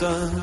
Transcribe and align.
sun. 0.00 0.39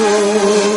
cor. 0.00 0.69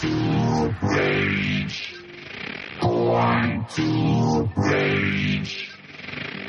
to 0.00 0.74
rage. 0.82 1.94
Going 2.80 3.66
to 3.74 4.48
rage. 4.56 5.70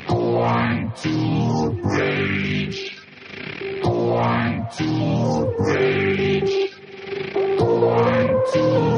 Going 0.06 0.92
to 1.02 1.80
rage. 1.82 2.96
Going 3.82 4.66
to 4.76 5.54
rage. 5.58 6.72
Going 7.34 8.42
to 8.52 8.62
rage. 8.62 8.89